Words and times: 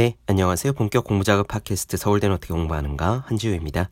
네, 0.00 0.16
안녕하세요. 0.26 0.72
본격 0.72 1.04
공부작업 1.04 1.46
팟캐스트 1.46 1.98
서울대는 1.98 2.36
어떻게 2.36 2.54
공부하는가 2.54 3.24
한지우입니다. 3.26 3.90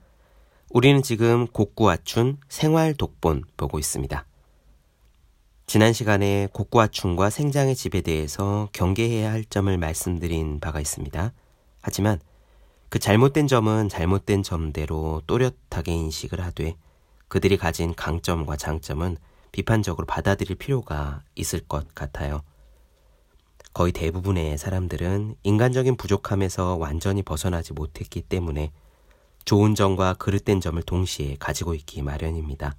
우리는 0.70 1.02
지금 1.02 1.46
곡구아춘 1.46 2.38
생활 2.48 2.94
독본 2.94 3.44
보고 3.58 3.78
있습니다. 3.78 4.24
지난 5.66 5.92
시간에 5.92 6.48
곡구아춘과 6.54 7.28
생장의 7.28 7.76
집에 7.76 8.00
대해서 8.00 8.70
경계해야 8.72 9.30
할 9.30 9.44
점을 9.44 9.76
말씀드린 9.76 10.60
바가 10.60 10.80
있습니다. 10.80 11.34
하지만 11.82 12.20
그 12.88 12.98
잘못된 12.98 13.46
점은 13.46 13.90
잘못된 13.90 14.42
점대로 14.42 15.20
또렷하게 15.26 15.92
인식을 15.92 16.40
하되 16.40 16.76
그들이 17.28 17.58
가진 17.58 17.94
강점과 17.94 18.56
장점은 18.56 19.18
비판적으로 19.52 20.06
받아들일 20.06 20.56
필요가 20.56 21.22
있을 21.34 21.60
것 21.68 21.94
같아요. 21.94 22.40
거의 23.78 23.92
대부분의 23.92 24.58
사람들은 24.58 25.36
인간적인 25.44 25.94
부족함에서 25.98 26.74
완전히 26.78 27.22
벗어나지 27.22 27.72
못했기 27.72 28.22
때문에 28.22 28.72
좋은 29.44 29.76
점과 29.76 30.14
그릇된 30.14 30.60
점을 30.60 30.82
동시에 30.82 31.36
가지고 31.38 31.76
있기 31.76 32.02
마련입니다. 32.02 32.74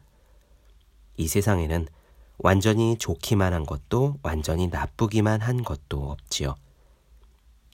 이 1.15 1.29
세상에는 1.29 1.87
완전히 2.37 2.97
좋기만 2.97 3.53
한 3.53 3.65
것도 3.65 4.17
완전히 4.23 4.67
나쁘기만 4.67 5.39
한 5.39 5.63
것도 5.63 6.11
없지요. 6.11 6.55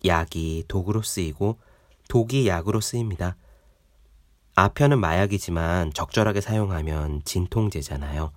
약이 0.06 0.66
독으로 0.68 1.02
쓰이고 1.02 1.58
독이 2.08 2.48
약으로 2.48 2.80
쓰입니다. 2.80 3.38
아편은 4.54 5.00
마약이지만 5.00 5.94
적절하게 5.94 6.42
사용하면 6.42 7.24
진통제잖아요. 7.26 8.32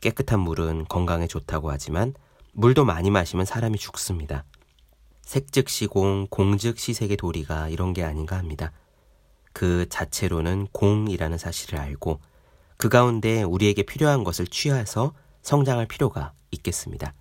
깨끗한 0.00 0.40
물은 0.40 0.86
건강에 0.86 1.26
좋다고 1.26 1.70
하지만 1.70 2.14
물도 2.52 2.84
많이 2.84 3.10
마시면 3.10 3.46
사람이 3.46 3.78
죽습니다. 3.78 4.44
색즉시공, 5.22 6.28
공즉시색의 6.30 7.16
도리가 7.16 7.68
이런 7.68 7.92
게 7.92 8.02
아닌가 8.02 8.36
합니다. 8.36 8.72
그 9.52 9.88
자체로는 9.88 10.68
공이라는 10.72 11.36
사실을 11.38 11.78
알고 11.78 12.20
그 12.76 12.88
가운데 12.88 13.42
우리에게 13.42 13.82
필요한 13.82 14.24
것을 14.24 14.46
취해서 14.46 15.12
성장할 15.42 15.86
필요가 15.86 16.32
있겠습니다. 16.50 17.14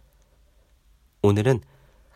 오늘은 1.22 1.62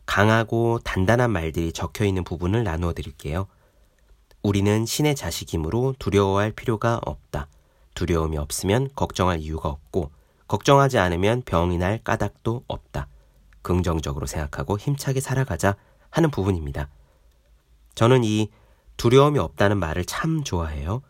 강하고 0.06 0.80
단단한 0.84 1.32
말들이 1.32 1.73
적혀 1.73 2.06
있는 2.06 2.23
부분을 2.23 2.64
나누어 2.64 2.94
드릴게요. 2.94 3.48
우리는 4.44 4.86
신의 4.86 5.16
자식이므로 5.16 5.95
두려워할 6.00 6.52
필요가 6.52 7.00
없다. 7.06 7.48
두려움이 7.94 8.38
없으면 8.38 8.89
걱정할 8.95 9.39
이유가 9.39 9.70
없고 9.70 10.12
걱정하지 10.48 10.98
않으면 10.98 11.44
병이 11.44 11.78
날 11.78 12.00
까닭도 12.04 12.66
없다. 12.67 12.91
긍정적으로 13.62 14.26
생각하고 14.26 14.78
힘차게 14.78 15.20
살아가자 15.20 15.76
하는 16.09 16.31
부분입니다. 16.31 16.90
저는 17.95 18.23
이 18.23 18.50
두려움이 18.98 19.40
없다는 19.40 19.78
말을 19.78 20.06
참 20.06 20.44
좋아해요. 20.44 21.02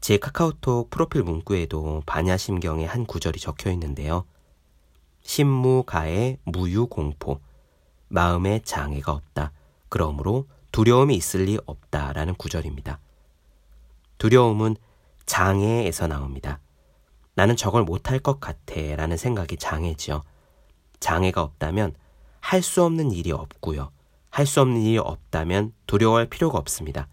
제 0.00 0.18
카카오톡 0.18 0.90
프로필 0.90 1.22
문구에도 1.22 2.02
반야심경의 2.06 2.86
한 2.86 3.06
구절이 3.06 3.40
적혀 3.40 3.70
있는데요. 3.72 4.24
신무가의 5.22 6.38
무유공포. 6.44 7.40
마음에 8.08 8.60
장애가 8.62 9.12
없다. 9.12 9.52
그러므로 9.88 10.46
두려움이 10.70 11.14
있을 11.16 11.44
리 11.44 11.58
없다 11.66 12.12
라는 12.12 12.34
구절입니다. 12.34 13.00
두려움은 14.18 14.76
장애에서 15.26 16.06
나옵니다. 16.06 16.60
나는 17.34 17.56
저걸 17.56 17.82
못할 17.82 18.18
것 18.18 18.40
같아 18.40 18.74
라는 18.96 19.16
생각이 19.16 19.56
장애지요. 19.56 20.22
장애가 21.00 21.42
없다면 21.42 21.94
할 22.40 22.62
수 22.62 22.84
없는 22.84 23.10
일이 23.12 23.32
없고요. 23.32 23.90
할 24.30 24.46
수 24.46 24.60
없는 24.60 24.82
일이 24.82 24.98
없다면 24.98 25.72
두려워할 25.86 26.26
필요가 26.26 26.58
없습니다. 26.58 27.08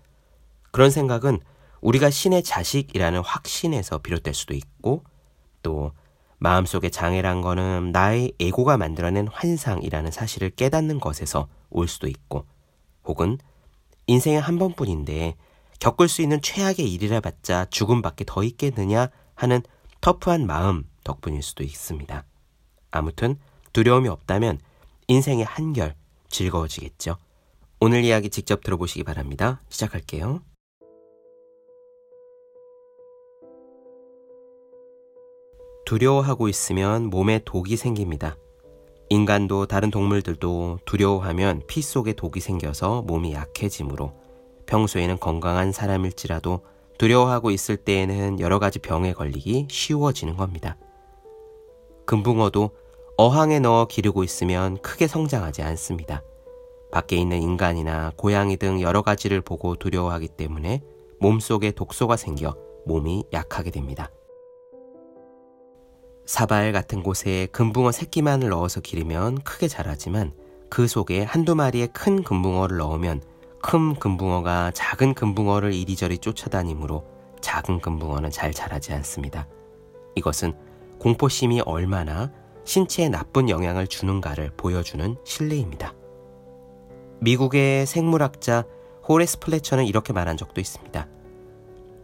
그런 0.72 0.90
생각은 0.92 1.40
우리가 1.82 2.10
신의 2.10 2.44
자식이라는 2.44 3.22
확신에서 3.22 4.00
비롯될 4.00 4.34
수도 4.34 4.54
있고 4.54 5.04
또 5.62 5.92
마음속에 6.38 6.90
장애란 6.90 7.42
거는 7.42 7.92
나의 7.92 8.34
에고가 8.40 8.78
만들어낸 8.78 9.28
환상이라는 9.28 10.12
사실을 10.12 10.50
깨닫는 10.50 11.00
것에서 11.00 11.48
올 11.70 11.88
수도 11.88 12.08
있고 12.08 12.46
혹은 13.06 13.38
인생에 14.08 14.38
한 14.38 14.58
번뿐인데 14.60 15.36
겪을 15.80 16.08
수 16.10 16.22
있는 16.22 16.42
최악의 16.42 16.92
일이라 16.92 17.22
봤자 17.22 17.66
죽음밖에 17.70 18.26
더 18.26 18.44
있겠느냐 18.44 19.10
하는 19.36 19.62
터프한 20.02 20.46
마음 20.46 20.84
덕분일 21.04 21.42
수도 21.42 21.64
있습니다. 21.64 22.26
아무튼 22.92 23.38
두려움이 23.74 24.08
없다면 24.08 24.60
인생의 25.08 25.46
한결 25.46 25.96
즐거워지겠죠. 26.30 27.18
오늘 27.80 28.04
이야기 28.06 28.30
직접 28.30 28.64
들어보시기 28.64 29.04
바랍니다. 29.04 29.62
시작할게요. 29.70 30.42
두려워하고 35.86 36.48
있으면 36.48 37.10
몸에 37.10 37.40
독이 37.44 37.76
생깁니다. 37.76 38.38
인간도 39.10 39.66
다른 39.66 39.92
동물들도 39.92 40.80
두려워하면 40.86 41.64
피 41.68 41.82
속에 41.82 42.14
독이 42.14 42.40
생겨서 42.40 43.02
몸이 43.02 43.34
약해지므로 43.34 44.14
평소에는 44.66 45.20
건강한 45.20 45.72
사람일지라도 45.72 46.62
두려워하고 46.98 47.52
있을 47.52 47.78
때에는 47.78 48.40
여러 48.40 48.60
가지 48.60 48.80
병에 48.80 49.14
걸리기 49.14 49.68
쉬워지는 49.70 50.38
겁니다. 50.38 50.78
금붕어도 52.06 52.72
어항에 53.16 53.60
넣어 53.60 53.86
기르고 53.86 54.24
있으면 54.24 54.78
크게 54.82 55.06
성장하지 55.06 55.62
않습니다. 55.62 56.24
밖에 56.92 57.16
있는 57.16 57.42
인간이나 57.42 58.12
고양이 58.16 58.58
등 58.58 58.82
여러 58.82 59.04
가지를 59.04 59.42
보고 59.42 59.76
두려워하기 59.76 60.30
때문에 60.30 60.82
몸속에 61.20 61.72
독소가 61.72 62.18
생겨 62.18 62.56
몸이 62.88 63.26
약하게 63.32 63.70
됩니다. 63.70 64.10
사발 66.26 66.72
같은 66.72 67.04
곳에 67.04 67.48
금붕어 67.52 67.92
새끼만을 67.92 68.50
넣어서 68.50 68.82
기르면 68.82 69.44
크게 69.44 69.68
자라지만 69.68 70.34
그 70.70 70.88
속에 70.88 71.22
한두 71.22 71.54
마리의 71.54 71.90
큰 71.94 72.24
금붕어를 72.24 72.78
넣으면 72.78 73.22
큰 73.62 73.94
금붕어가 73.94 74.72
작은 74.72 75.14
금붕어를 75.14 75.72
이리저리 75.74 76.18
쫓아다니므로 76.18 77.06
작은 77.42 77.80
금붕어는 77.80 78.32
잘 78.32 78.54
자라지 78.54 78.92
않습니다. 78.94 79.48
이것은 80.16 80.54
공포심이 81.00 81.62
얼마나 81.62 82.32
신체에 82.66 83.10
나쁜 83.10 83.50
영향을 83.50 83.88
주는가를 83.88 84.52
보여주는 84.56 85.16
실례입니다. 85.24 85.94
미국의 87.20 87.86
생물학자 87.86 88.66
호레스 89.08 89.40
플래처는 89.40 89.86
이렇게 89.86 90.14
말한 90.14 90.38
적도 90.38 90.62
있습니다. 90.62 91.08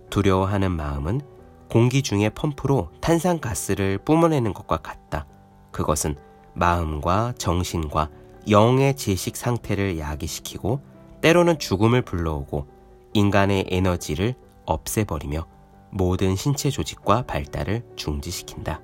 두려워하는 0.09 0.71
마음은 0.71 1.21
공기 1.69 2.01
중의 2.01 2.31
펌프로 2.31 2.89
탄산가스를 2.99 3.99
뿜어내는 3.99 4.53
것과 4.53 4.77
같다. 4.77 5.27
그것은 5.71 6.15
마음과 6.53 7.33
정신과 7.37 8.09
영의 8.49 8.95
제식 8.95 9.35
상태를 9.35 9.99
야기시키고 9.99 10.81
때로는 11.21 11.59
죽음을 11.59 12.01
불러오고 12.01 12.67
인간의 13.13 13.65
에너지를 13.69 14.35
없애버리며 14.65 15.45
모든 15.91 16.35
신체 16.35 16.69
조직과 16.69 17.23
발달을 17.23 17.83
중지시킨다. 17.95 18.81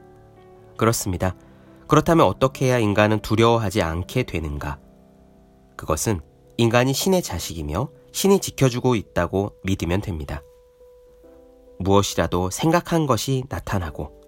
그렇습니다. 0.78 1.36
그렇다면 1.88 2.26
어떻게 2.26 2.68
해야 2.68 2.80
인간은 2.80 3.20
두려워하지 3.20 3.82
않게 3.82 4.24
되는가? 4.24 4.80
그것은 5.78 6.22
인간이 6.58 6.94
신의 6.94 7.22
자식이며 7.22 7.90
신이 8.12 8.40
지켜주고 8.40 8.96
있다고 8.96 9.54
믿으면 9.64 10.02
됩니다. 10.02 10.42
무엇이라도 11.80 12.50
생각한 12.50 13.06
것이 13.06 13.44
나타나고 13.50 14.22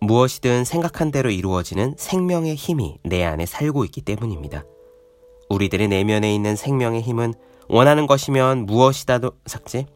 무엇이든 0.00 0.64
생각한 0.64 1.10
대로 1.10 1.30
이루어지는 1.30 1.94
생명의 1.96 2.54
힘이 2.56 2.98
내 3.04 3.24
안에 3.24 3.46
살고 3.46 3.84
있기 3.86 4.02
때문입니다. 4.02 4.64
우리들의 5.48 5.88
내면에 5.88 6.34
있는 6.34 6.56
생명의 6.56 7.02
힘은 7.02 7.34
원하는 7.68 8.06
것이면 8.06 8.66
무엇이라도 8.66 9.32
삭제. 9.46 9.86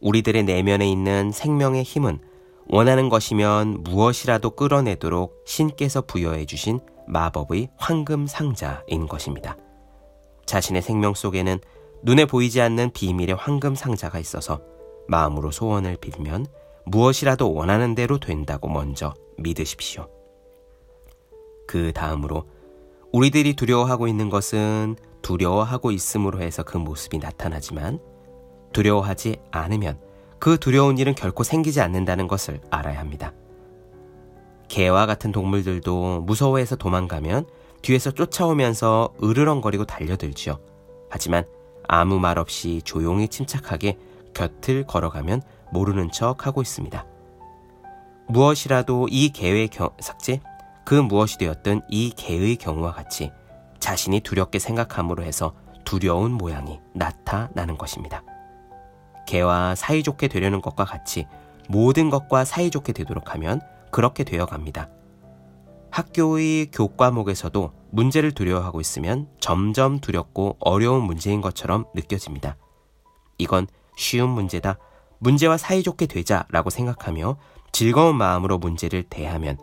우리들의 0.00 0.44
내면에 0.44 0.88
있는 0.88 1.32
생명의 1.32 1.82
힘은 1.82 2.20
원하는 2.70 3.08
것이면 3.08 3.82
무엇이라도 3.82 4.50
끌어내도록 4.50 5.42
신께서 5.46 6.02
부여해 6.02 6.44
주신 6.44 6.80
마법의 7.06 7.70
황금 7.76 8.26
상자인 8.26 9.06
것입니다. 9.08 9.56
자신의 10.44 10.82
생명 10.82 11.14
속에는 11.14 11.58
눈에 12.02 12.26
보이지 12.26 12.60
않는 12.60 12.92
비밀의 12.92 13.36
황금 13.36 13.74
상자가 13.74 14.18
있어서 14.18 14.60
마음으로 15.08 15.50
소원을 15.50 15.96
빌면 15.96 16.46
무엇이라도 16.84 17.52
원하는 17.52 17.94
대로 17.94 18.18
된다고 18.18 18.68
먼저 18.68 19.14
믿으십시오. 19.38 20.08
그 21.66 21.92
다음으로 21.92 22.44
우리들이 23.12 23.54
두려워하고 23.54 24.08
있는 24.08 24.28
것은 24.28 24.96
두려워하고 25.22 25.90
있음으로 25.90 26.40
해서 26.40 26.62
그 26.62 26.76
모습이 26.76 27.18
나타나지만 27.18 28.00
두려워하지 28.72 29.36
않으면 29.50 29.98
그 30.38 30.58
두려운 30.58 30.98
일은 30.98 31.14
결코 31.14 31.42
생기지 31.42 31.80
않는다는 31.80 32.28
것을 32.28 32.60
알아야 32.70 32.98
합니다. 32.98 33.32
개와 34.68 35.06
같은 35.06 35.32
동물들도 35.32 36.20
무서워해서 36.22 36.76
도망가면 36.76 37.46
뒤에서 37.82 38.10
쫓아오면서 38.10 39.14
으르렁거리고 39.22 39.84
달려들지요. 39.84 40.58
하지만 41.10 41.44
아무 41.86 42.18
말 42.18 42.38
없이 42.38 42.82
조용히 42.84 43.28
침착하게 43.28 43.98
곁을 44.34 44.86
걸어가면 44.86 45.42
모르는 45.72 46.10
척 46.12 46.46
하고 46.46 46.60
있습니다. 46.60 47.06
무엇이라도 48.28 49.08
이 49.10 49.30
개의 49.30 49.68
경, 49.68 49.90
삭제? 50.00 50.40
그 50.84 50.94
무엇이 50.94 51.38
되었든 51.38 51.82
이 51.88 52.10
개의 52.14 52.56
경우와 52.56 52.92
같이 52.92 53.32
자신이 53.80 54.20
두렵게 54.20 54.58
생각함으로 54.58 55.22
해서 55.22 55.54
두려운 55.84 56.32
모양이 56.32 56.78
나타나는 56.92 57.78
것입니다. 57.78 58.22
개와 59.28 59.74
사이좋게 59.74 60.28
되려는 60.28 60.62
것과 60.62 60.86
같이 60.86 61.26
모든 61.68 62.08
것과 62.08 62.46
사이좋게 62.46 62.94
되도록 62.94 63.34
하면 63.34 63.60
그렇게 63.90 64.24
되어 64.24 64.46
갑니다. 64.46 64.88
학교의 65.90 66.70
교과목에서도 66.70 67.72
문제를 67.90 68.32
두려워하고 68.32 68.80
있으면 68.80 69.28
점점 69.38 70.00
두렵고 70.00 70.56
어려운 70.60 71.02
문제인 71.02 71.42
것처럼 71.42 71.84
느껴집니다. 71.94 72.56
이건 73.36 73.66
쉬운 73.96 74.30
문제다. 74.30 74.78
문제와 75.18 75.58
사이좋게 75.58 76.06
되자 76.06 76.46
라고 76.48 76.70
생각하며 76.70 77.36
즐거운 77.70 78.16
마음으로 78.16 78.56
문제를 78.56 79.02
대하면 79.02 79.58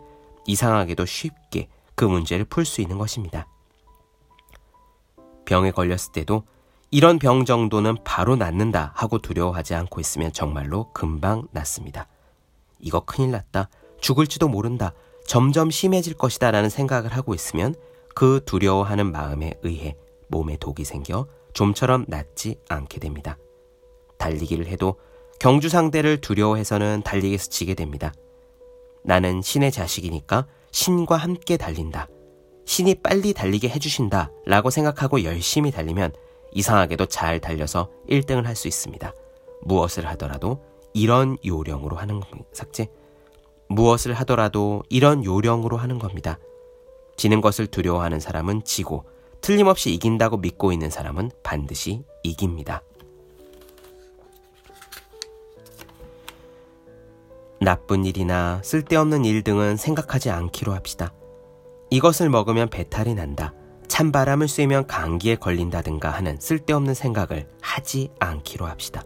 이상하게도 0.46 1.06
쉽게 1.06 1.68
그 1.96 2.04
문제를 2.04 2.44
풀 2.44 2.64
수 2.64 2.82
있는 2.82 2.98
것입니다. 2.98 3.48
병에 5.44 5.72
걸렸을 5.72 6.12
때도 6.12 6.44
이런 6.90 7.18
병 7.18 7.44
정도는 7.44 7.96
바로 8.04 8.36
낫는다 8.36 8.92
하고 8.94 9.18
두려워하지 9.18 9.74
않고 9.74 10.00
있으면 10.00 10.32
정말로 10.32 10.92
금방 10.92 11.48
낫습니다. 11.50 12.06
이거 12.78 13.00
큰일 13.00 13.32
났다. 13.32 13.68
죽을지도 14.00 14.48
모른다. 14.48 14.92
점점 15.26 15.70
심해질 15.70 16.14
것이다 16.14 16.50
라는 16.52 16.70
생각을 16.70 17.10
하고 17.12 17.34
있으면 17.34 17.74
그 18.14 18.40
두려워하는 18.46 19.10
마음에 19.10 19.54
의해 19.62 19.96
몸에 20.28 20.56
독이 20.58 20.84
생겨 20.84 21.26
좀처럼 21.54 22.04
낫지 22.08 22.56
않게 22.68 23.00
됩니다. 23.00 23.36
달리기를 24.18 24.66
해도 24.66 24.96
경주 25.40 25.68
상대를 25.68 26.20
두려워해서는 26.20 27.02
달리기에서 27.02 27.48
지게 27.48 27.74
됩니다. 27.74 28.12
나는 29.04 29.42
신의 29.42 29.72
자식이니까 29.72 30.46
신과 30.70 31.16
함께 31.16 31.56
달린다. 31.56 32.08
신이 32.64 32.96
빨리 32.96 33.32
달리게 33.32 33.68
해주신다. 33.68 34.30
라고 34.46 34.70
생각하고 34.70 35.24
열심히 35.24 35.70
달리면 35.70 36.12
이상하게도 36.56 37.06
잘 37.06 37.38
달려서 37.38 37.90
1등을 38.08 38.44
할 38.44 38.56
수 38.56 38.66
있습니다. 38.66 39.12
무엇을 39.62 40.06
하더라도 40.06 40.64
이런 40.94 41.36
요령으로 41.44 41.96
하는 41.96 42.20
삭제. 42.52 42.88
무엇을 43.68 44.14
하더라도 44.14 44.82
이런 44.88 45.24
요령으로 45.24 45.76
하는 45.76 45.98
겁니다. 45.98 46.38
지는 47.16 47.40
것을 47.42 47.66
두려워하는 47.66 48.20
사람은 48.20 48.64
지고 48.64 49.04
틀림없이 49.42 49.92
이긴다고 49.92 50.38
믿고 50.38 50.72
있는 50.72 50.88
사람은 50.88 51.30
반드시 51.42 52.02
이깁니다. 52.22 52.82
나쁜 57.60 58.04
일이나 58.04 58.60
쓸데없는 58.62 59.24
일 59.24 59.42
등은 59.42 59.76
생각하지 59.76 60.30
않기로 60.30 60.72
합시다. 60.72 61.12
이것을 61.90 62.30
먹으면 62.30 62.68
배탈이 62.68 63.14
난다. 63.14 63.52
찬바람을 63.96 64.46
쐬면 64.46 64.88
감기에 64.88 65.36
걸린다든가 65.36 66.10
하는 66.10 66.38
쓸데없는 66.38 66.92
생각을 66.92 67.48
하지 67.62 68.10
않기로 68.18 68.66
합시다. 68.66 69.02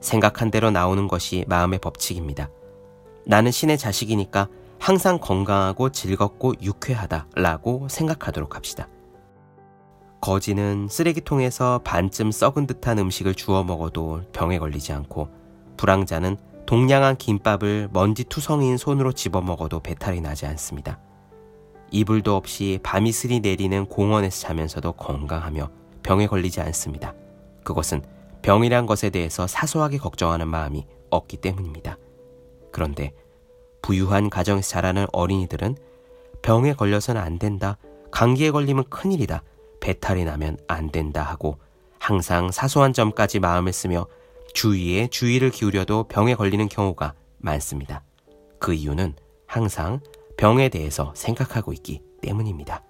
생각한 0.00 0.52
대로 0.52 0.70
나오는 0.70 1.08
것이 1.08 1.44
마음의 1.48 1.80
법칙입니다. 1.80 2.48
나는 3.26 3.50
신의 3.50 3.76
자식이니까 3.76 4.46
항상 4.78 5.18
건강하고 5.18 5.90
즐겁고 5.90 6.54
유쾌하다라고 6.62 7.88
생각하도록 7.90 8.54
합시다. 8.54 8.86
거지는 10.20 10.86
쓰레기통에서 10.88 11.80
반쯤 11.82 12.30
썩은 12.30 12.68
듯한 12.68 13.00
음식을 13.00 13.34
주워 13.34 13.64
먹어도 13.64 14.22
병에 14.32 14.60
걸리지 14.60 14.92
않고 14.92 15.30
불황자는 15.78 16.36
동양한 16.64 17.16
김밥을 17.16 17.88
먼지 17.92 18.22
투성이인 18.22 18.76
손으로 18.76 19.10
집어 19.10 19.40
먹어도 19.40 19.80
배탈이 19.80 20.20
나지 20.20 20.46
않습니다. 20.46 21.00
이불도 21.90 22.36
없이 22.36 22.78
밤이슬이 22.82 23.40
내리는 23.40 23.86
공원에서 23.86 24.40
자면서도 24.40 24.92
건강하며 24.92 25.70
병에 26.02 26.26
걸리지 26.26 26.60
않습니다. 26.60 27.14
그것은 27.64 28.02
병이란 28.42 28.86
것에 28.86 29.10
대해서 29.10 29.46
사소하게 29.46 29.98
걱정하는 29.98 30.48
마음이 30.48 30.86
없기 31.10 31.38
때문입니다. 31.38 31.98
그런데 32.72 33.12
부유한 33.82 34.30
가정에서 34.30 34.68
자라는 34.68 35.06
어린이들은 35.12 35.76
병에 36.42 36.74
걸려서는 36.74 37.20
안 37.20 37.38
된다. 37.38 37.76
감기에 38.10 38.50
걸리면 38.50 38.84
큰일이다. 38.90 39.42
배탈이 39.80 40.24
나면 40.24 40.58
안 40.68 40.90
된다 40.90 41.22
하고 41.22 41.58
항상 41.98 42.50
사소한 42.50 42.92
점까지 42.92 43.40
마음을 43.40 43.72
쓰며 43.72 44.06
주위에 44.54 45.08
주의를 45.08 45.50
기울여도 45.50 46.04
병에 46.04 46.34
걸리는 46.34 46.68
경우가 46.68 47.14
많습니다. 47.38 48.02
그 48.58 48.74
이유는 48.74 49.14
항상 49.46 50.00
병에 50.36 50.68
대해서 50.68 51.12
생각하고 51.14 51.72
있기 51.72 52.02
때문입니다. 52.20 52.82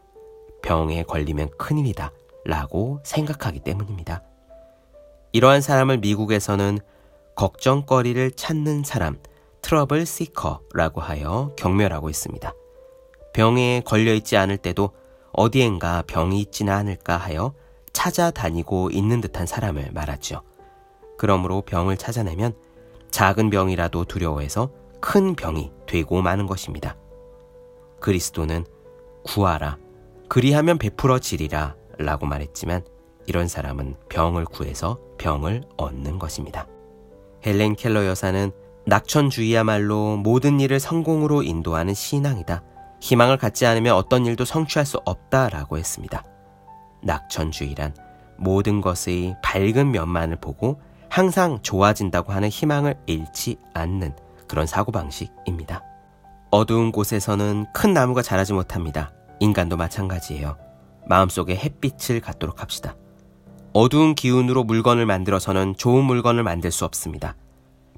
병에 0.63 1.05
걸리면 1.05 1.51
큰일이다 1.59 2.13
라고 2.45 3.01
생각하기 3.05 3.61
때문입니다. 3.61 4.23
이러한 5.33 5.61
사람을 5.61 5.99
미국에서는 5.99 6.79
걱정거리를 7.37 8.33
찾는 8.33 8.83
사람, 8.83 9.19
트러블 9.63 10.07
시커라고 10.07 11.01
하여 11.01 11.53
경멸하고 11.57 12.09
있습니다. 12.11 12.53
병에 13.33 13.83
걸려있지 13.85 14.37
않을 14.37 14.57
때도 14.57 14.91
어디엔가 15.33 16.05
병이 16.07 16.41
있지는 16.41 16.73
않을까 16.73 17.17
하여 17.17 17.53
찾아다니고 17.93 18.91
있는 18.91 19.21
듯한 19.21 19.47
사람을 19.47 19.91
말하죠. 19.93 20.43
그러므로 21.19 21.63
병을 21.63 21.97
찾아내면 21.97 22.55
작은 23.11 23.51
병이라도 23.51 24.05
두려워해서 24.05 24.71
큰 25.01 25.35
병이 25.35 25.71
되고 25.87 26.23
마는 26.23 26.47
것입니다. 26.47 26.97
그리스도는 28.07 28.65
구하라, 29.25 29.79
그리하면 30.29 30.79
베풀어지리라 30.79 31.75
라고 31.99 32.25
말했지만 32.25 32.85
이런 33.27 33.49
사람은 33.49 33.97
병을 34.09 34.45
구해서 34.45 35.01
병을 35.19 35.65
얻는 35.77 36.21
것입니다. 36.21 36.69
헬렌 37.45 37.75
켈러 37.75 38.07
여사는 38.07 38.53
낙천주의야말로 38.87 40.19
모든 40.19 40.61
일을 40.61 40.79
성공으로 40.79 41.43
인도하는 41.43 41.95
신앙이다. 41.95 42.63
희망을 43.01 43.39
갖지 43.39 43.67
않으면 43.67 43.97
어떤 43.97 44.25
일도 44.25 44.45
성취할 44.45 44.87
수 44.87 45.01
없다라고 45.05 45.77
했습니다. 45.77 46.25
낙천주의란 47.03 47.97
모든 48.37 48.81
것의 48.81 49.35
밝은 49.43 49.91
면만을 49.91 50.37
보고 50.37 50.81
항상 51.09 51.59
좋아진다고 51.61 52.33
하는 52.33 52.51
희망을 52.51 52.95
잃지 53.07 53.57
않는 53.75 54.15
그런 54.47 54.65
사고방식입니다. 54.65 55.96
어두운 56.51 56.93
곳에서는 56.93 57.67
큰 57.73 57.93
나무가 57.93 58.23
자라지 58.23 58.53
못합니다. 58.53 59.13
인간도 59.41 59.77
마찬가지예요. 59.77 60.57
마음속에 61.09 61.57
햇빛을 61.57 62.21
갖도록 62.21 62.63
합시다. 62.63 62.97
어두운 63.73 64.15
기운으로 64.15 64.65
물건을 64.65 65.07
만들어서는 65.07 65.77
좋은 65.77 66.05
물건을 66.05 66.43
만들 66.43 66.71
수 66.71 66.85
없습니다. 66.85 67.37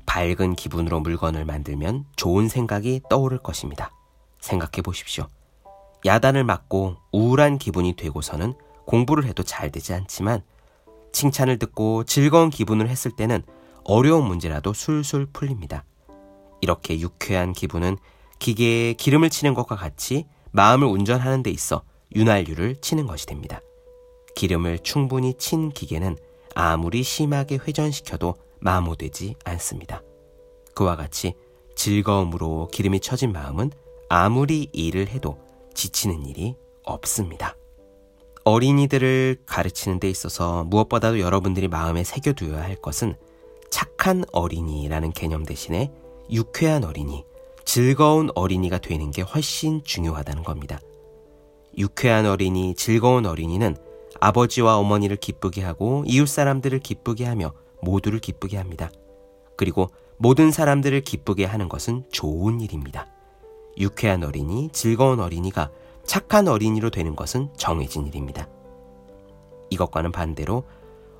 밝은 0.06 0.56
기분으로 0.56 1.00
물건을 1.00 1.44
만들면 1.44 2.06
좋은 2.16 2.48
생각이 2.48 3.02
떠오를 3.10 3.38
것입니다. 3.38 3.92
생각해 4.40 4.82
보십시오. 4.82 5.28
야단을 6.06 6.42
맞고 6.44 6.96
우울한 7.12 7.58
기분이 7.58 7.96
되고서는 7.96 8.54
공부를 8.86 9.26
해도 9.26 9.42
잘 9.42 9.70
되지 9.70 9.92
않지만 9.92 10.42
칭찬을 11.12 11.58
듣고 11.58 12.04
즐거운 12.04 12.48
기분을 12.48 12.88
했을 12.88 13.10
때는 13.10 13.42
어려운 13.84 14.24
문제라도 14.26 14.72
술술 14.72 15.26
풀립니다. 15.32 15.84
이렇게 16.60 16.98
유쾌한 16.98 17.52
기분은 17.52 17.98
기계에 18.38 18.94
기름을 18.94 19.30
치는 19.30 19.54
것과 19.54 19.76
같이 19.76 20.26
마음을 20.52 20.86
운전하는 20.86 21.42
데 21.42 21.50
있어 21.50 21.82
윤활유를 22.14 22.76
치는 22.76 23.06
것이 23.06 23.26
됩니다. 23.26 23.60
기름을 24.34 24.80
충분히 24.80 25.34
친 25.34 25.70
기계는 25.70 26.16
아무리 26.54 27.02
심하게 27.02 27.56
회전시켜도 27.56 28.34
마모되지 28.60 29.36
않습니다. 29.44 30.02
그와 30.74 30.96
같이 30.96 31.34
즐거움으로 31.76 32.68
기름이 32.72 33.00
쳐진 33.00 33.32
마음은 33.32 33.70
아무리 34.08 34.68
일을 34.72 35.08
해도 35.08 35.38
지치는 35.74 36.26
일이 36.26 36.54
없습니다. 36.84 37.54
어린이들을 38.44 39.42
가르치는 39.46 40.00
데 40.00 40.08
있어서 40.08 40.64
무엇보다도 40.64 41.20
여러분들이 41.20 41.68
마음에 41.68 42.02
새겨두어야 42.02 42.62
할 42.62 42.76
것은 42.76 43.14
착한 43.70 44.24
어린이라는 44.32 45.12
개념 45.12 45.44
대신에 45.44 45.92
유쾌한 46.30 46.84
어린이, 46.84 47.24
즐거운 47.68 48.30
어린이가 48.34 48.78
되는 48.78 49.10
게 49.10 49.20
훨씬 49.20 49.84
중요하다는 49.84 50.42
겁니다. 50.42 50.80
유쾌한 51.76 52.24
어린이, 52.24 52.74
즐거운 52.74 53.26
어린이는 53.26 53.76
아버지와 54.20 54.78
어머니를 54.78 55.18
기쁘게 55.18 55.60
하고 55.62 56.02
이웃 56.06 56.26
사람들을 56.26 56.78
기쁘게 56.78 57.26
하며 57.26 57.52
모두를 57.82 58.20
기쁘게 58.20 58.56
합니다. 58.56 58.90
그리고 59.54 59.90
모든 60.16 60.50
사람들을 60.50 60.98
기쁘게 61.02 61.44
하는 61.44 61.68
것은 61.68 62.04
좋은 62.10 62.62
일입니다. 62.62 63.06
유쾌한 63.76 64.24
어린이, 64.24 64.70
즐거운 64.72 65.20
어린이가 65.20 65.70
착한 66.06 66.48
어린이로 66.48 66.88
되는 66.88 67.14
것은 67.14 67.50
정해진 67.58 68.06
일입니다. 68.06 68.48
이것과는 69.68 70.10
반대로 70.10 70.64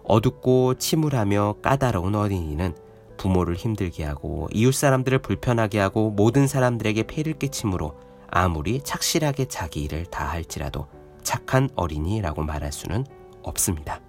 어둡고 0.02 0.76
침울하며 0.76 1.56
까다로운 1.60 2.14
어린이는 2.14 2.88
부모를 3.18 3.54
힘들게 3.56 4.04
하고 4.04 4.48
이웃 4.52 4.72
사람들을 4.72 5.18
불편하게 5.18 5.78
하고 5.78 6.10
모든 6.10 6.46
사람들에게 6.46 7.02
폐를 7.02 7.38
끼침으로 7.38 7.94
아무리 8.30 8.80
착실하게 8.82 9.46
자기 9.46 9.82
일을 9.82 10.06
다 10.06 10.26
할지라도 10.26 10.87
착한 11.22 11.68
어린이라고 11.75 12.42
말할 12.42 12.72
수는 12.72 13.04
없습니다. 13.42 14.00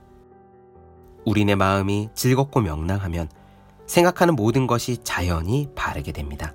우리네 1.25 1.55
마음이 1.55 2.09
즐겁고 2.13 2.61
명랑하면 2.61 3.29
생각하는 3.85 4.35
모든 4.35 4.67
것이 4.67 4.97
자연히 5.03 5.67
바르게 5.75 6.11
됩니다. 6.11 6.53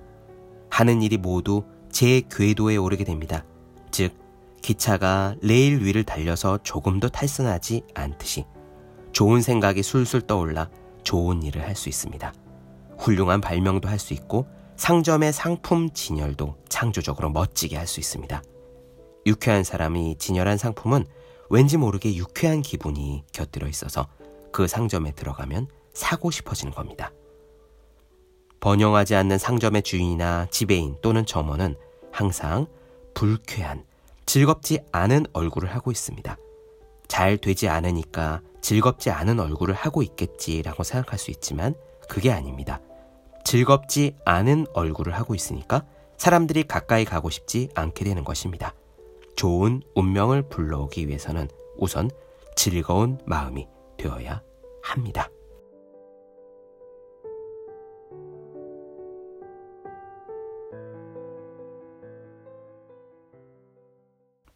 하는 0.71 1.03
일이 1.03 1.19
모두 1.19 1.65
제 1.91 2.23
궤도에 2.31 2.77
오르게 2.77 3.05
됩니다. 3.05 3.45
즉, 3.91 4.17
기차가 4.63 5.35
레일 5.43 5.85
위를 5.85 6.05
달려서 6.05 6.59
조금도 6.63 7.11
탈선하지 7.11 7.83
않듯이 7.95 8.45
좋은 9.13 9.43
생각이 9.43 9.83
술술 9.83 10.23
떠올라 10.23 10.71
좋은 11.03 11.43
일을 11.43 11.63
할 11.63 11.77
수 11.77 11.89
있습니다. 11.89 12.33
훌륭한 13.05 13.41
발명도 13.41 13.89
할 13.89 13.99
수 13.99 14.15
있고 14.15 14.47
상점의 14.77 15.33
상품 15.33 15.91
진열도 15.91 16.57
창조적으로 16.69 17.31
멋지게 17.31 17.77
할 17.77 17.87
수 17.87 18.01
있습니다. 18.01 18.43
유쾌한 19.27 19.63
사람이 19.63 20.17
진열한 20.19 20.59
상품은 20.59 21.07
왠지 21.51 21.77
모르게 21.77 22.15
유쾌한 22.17 22.63
기분이 22.63 23.25
곁들여 23.33 23.69
있어서 23.69 24.09
그 24.53 24.67
상점에 24.67 25.13
들어가면 25.13 25.69
사고 25.93 26.31
싶어지는 26.31 26.73
겁니다. 26.73 27.13
번영하지 28.61 29.15
않는 29.15 29.39
상점의 29.39 29.83
주인이나 29.83 30.47
지배인 30.51 30.97
또는 31.03 31.27
점원은 31.27 31.77
항상 32.11 32.67
불쾌한, 33.13 33.85
즐겁지 34.27 34.81
않은 34.93 35.27
얼굴을 35.35 35.75
하고 35.75 35.91
있습니다. 35.91 36.37
잘 37.07 37.37
되지 37.37 37.69
않으니까 37.69 38.41
즐겁지 38.63 39.11
않은 39.11 39.39
얼굴을 39.39 39.75
하고 39.75 40.03
있겠지라고 40.03 40.83
생각할 40.83 41.19
수 41.19 41.31
있지만 41.31 41.75
그게 42.09 42.33
아닙니다. 42.33 42.81
즐겁지 43.45 44.17
않은 44.25 44.67
얼굴을 44.73 45.15
하고 45.15 45.35
있으니까 45.35 45.87
사람들이 46.17 46.65
가까이 46.65 47.05
가고 47.05 47.31
싶지 47.31 47.69
않게 47.75 48.05
되는 48.05 48.25
것입니다. 48.25 48.75
좋은 49.37 49.83
운명을 49.95 50.49
불러오기 50.49 51.07
위해서는 51.09 51.49
우선 51.77 52.11
즐거운 52.57 53.19
마음이 53.27 53.69
되어야 53.99 54.43
합니다. 54.83 55.29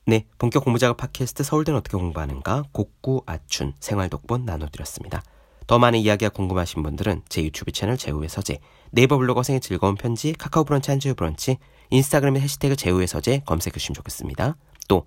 네, 0.07 0.27
본격 0.39 0.65
공부작업 0.65 0.97
팟캐스트 0.97 1.43
서울대는 1.43 1.79
어떻게 1.79 1.99
공부하는가 1.99 2.65
곡구 2.73 3.25
아춘 3.27 3.75
생활독본 3.79 4.47
나눠드렸습니다. 4.47 5.23
더 5.69 5.79
많은 5.79 6.01
이야기가 6.01 6.31
궁금하신 6.31 6.83
분들은 6.83 7.23
제 7.29 7.45
유튜브 7.45 7.71
채널 7.71 7.97
제우의 7.97 8.29
서재, 8.29 8.59
네이버 8.91 9.17
블로거 9.17 9.45
생의 9.45 9.61
즐거운 9.61 9.95
편지, 9.95 10.33
카카오 10.33 10.65
브런치 10.65 10.91
한주의 10.91 11.15
브런치, 11.15 11.59
인스타그램의 11.91 12.43
해시태그 12.43 12.75
제우의 12.75 13.07
서재 13.07 13.43
검색해 13.47 13.75
주시면 13.75 13.95
좋겠습니다. 13.95 14.57
또 14.89 15.07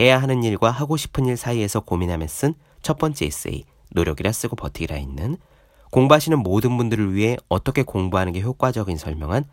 해야 0.00 0.22
하는 0.22 0.42
일과 0.42 0.70
하고 0.70 0.96
싶은 0.96 1.26
일 1.26 1.36
사이에서 1.36 1.80
고민하며 1.80 2.26
쓴 2.28 2.54
첫 2.82 2.98
번째 2.98 3.26
에세이 3.26 3.64
노력이라 3.92 4.32
쓰고 4.32 4.56
버티기라 4.56 4.96
있는 4.96 5.36
공부하시는 5.90 6.38
모든 6.38 6.76
분들을 6.76 7.14
위해 7.14 7.36
어떻게 7.48 7.82
공부하는 7.82 8.32
게 8.32 8.40
효과적인 8.40 8.96
설명한 8.96 9.44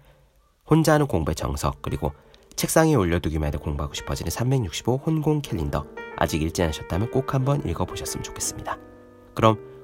혼자 0.66 0.94
하는 0.94 1.08
공부의 1.08 1.36
정석 1.36 1.82
그리고 1.82 2.12
책상에 2.56 2.96
올려두기만 2.96 3.48
해도 3.48 3.60
공부하고 3.60 3.94
싶어지는 3.94 4.32
365 4.32 4.98
혼공 5.06 5.42
캘린더 5.42 5.86
아직 6.18 6.42
읽지 6.42 6.64
않으셨다면 6.64 7.12
꼭 7.12 7.34
한번 7.34 7.66
읽어보셨으면 7.66 8.24
좋겠습니다. 8.24 8.78
그럼 9.36 9.69